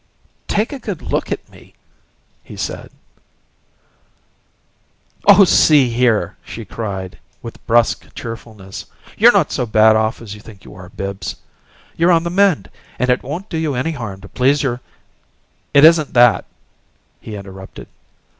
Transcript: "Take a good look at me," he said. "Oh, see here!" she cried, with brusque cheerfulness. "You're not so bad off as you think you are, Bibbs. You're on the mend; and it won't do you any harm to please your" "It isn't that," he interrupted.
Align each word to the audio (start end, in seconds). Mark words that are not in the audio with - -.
"Take 0.47 0.73
a 0.73 0.79
good 0.79 1.03
look 1.03 1.31
at 1.31 1.47
me," 1.47 1.75
he 2.43 2.57
said. 2.57 2.89
"Oh, 5.27 5.43
see 5.43 5.89
here!" 5.91 6.35
she 6.43 6.65
cried, 6.65 7.19
with 7.43 7.63
brusque 7.67 8.11
cheerfulness. 8.15 8.87
"You're 9.15 9.31
not 9.31 9.51
so 9.51 9.67
bad 9.67 9.95
off 9.95 10.19
as 10.19 10.33
you 10.33 10.41
think 10.41 10.65
you 10.65 10.73
are, 10.73 10.89
Bibbs. 10.89 11.35
You're 11.95 12.11
on 12.11 12.23
the 12.23 12.31
mend; 12.31 12.71
and 12.97 13.11
it 13.11 13.21
won't 13.21 13.47
do 13.47 13.59
you 13.59 13.75
any 13.75 13.91
harm 13.91 14.21
to 14.21 14.27
please 14.27 14.63
your" 14.63 14.81
"It 15.75 15.85
isn't 15.85 16.15
that," 16.15 16.45
he 17.19 17.35
interrupted. 17.35 17.87